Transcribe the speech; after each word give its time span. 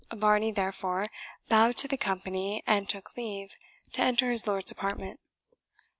Varney, 0.11 0.49
therefore, 0.51 1.09
bowed 1.47 1.77
to 1.77 1.87
the 1.87 1.95
company, 1.95 2.63
and 2.65 2.89
took 2.89 3.15
leave, 3.15 3.53
to 3.91 4.01
enter 4.01 4.31
his 4.31 4.47
lord's 4.47 4.71
apartment. 4.71 5.19